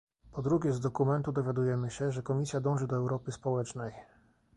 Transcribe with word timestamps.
Po 0.31 0.41
drugie, 0.41 0.71
z 0.71 0.79
dokumentu 0.79 1.31
dowiadujemy 1.31 1.91
się, 1.91 2.11
że 2.11 2.23
Komisja 2.23 2.59
dąży 2.61 2.87
do 2.87 2.95
Europy 2.95 3.31
społecznej 3.31 3.93